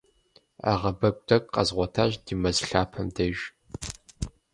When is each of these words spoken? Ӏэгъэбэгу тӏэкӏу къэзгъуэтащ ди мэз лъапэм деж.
Ӏэгъэбэгу 0.61 1.23
тӏэкӏу 1.27 1.51
къэзгъуэтащ 1.53 2.11
ди 2.25 2.33
мэз 2.41 2.57
лъапэм 2.67 3.07
деж. 3.15 3.37